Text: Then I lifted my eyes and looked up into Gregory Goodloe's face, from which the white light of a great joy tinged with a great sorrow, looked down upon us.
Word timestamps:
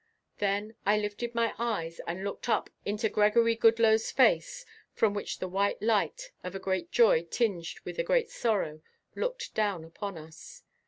Then 0.39 0.73
I 0.83 0.97
lifted 0.97 1.35
my 1.35 1.53
eyes 1.59 2.01
and 2.07 2.23
looked 2.23 2.49
up 2.49 2.71
into 2.85 3.07
Gregory 3.07 3.55
Goodloe's 3.55 4.09
face, 4.09 4.65
from 4.95 5.13
which 5.13 5.37
the 5.37 5.47
white 5.47 5.79
light 5.79 6.31
of 6.43 6.55
a 6.55 6.59
great 6.59 6.89
joy 6.91 7.21
tinged 7.25 7.79
with 7.85 7.99
a 7.99 8.03
great 8.03 8.31
sorrow, 8.31 8.81
looked 9.13 9.53
down 9.53 9.83
upon 9.85 10.17
us. 10.17 10.63